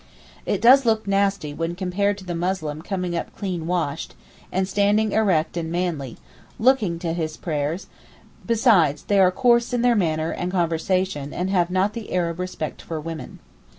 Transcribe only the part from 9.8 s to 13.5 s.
their manners and conversation and have not the Arab respect for women.